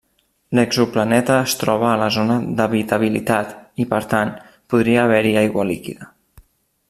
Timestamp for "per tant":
3.93-4.33